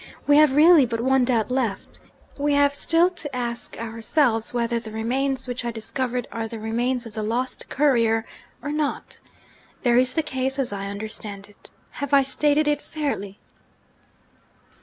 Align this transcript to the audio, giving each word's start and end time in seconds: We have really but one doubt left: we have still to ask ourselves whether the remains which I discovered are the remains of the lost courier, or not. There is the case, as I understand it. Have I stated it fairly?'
We 0.25 0.37
have 0.37 0.55
really 0.55 0.87
but 0.87 1.01
one 1.01 1.25
doubt 1.25 1.51
left: 1.51 1.99
we 2.39 2.53
have 2.55 2.73
still 2.73 3.07
to 3.11 3.35
ask 3.35 3.77
ourselves 3.77 4.51
whether 4.51 4.79
the 4.79 4.89
remains 4.89 5.47
which 5.47 5.63
I 5.63 5.69
discovered 5.69 6.27
are 6.31 6.47
the 6.47 6.57
remains 6.57 7.05
of 7.05 7.13
the 7.13 7.21
lost 7.21 7.69
courier, 7.69 8.25
or 8.63 8.71
not. 8.71 9.19
There 9.83 9.97
is 9.97 10.15
the 10.15 10.23
case, 10.23 10.57
as 10.57 10.73
I 10.73 10.87
understand 10.89 11.49
it. 11.49 11.69
Have 11.91 12.15
I 12.15 12.23
stated 12.23 12.67
it 12.67 12.81
fairly?' 12.81 13.37